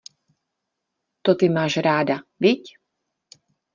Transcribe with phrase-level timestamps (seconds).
[1.21, 2.61] To ty máš ráda, viď?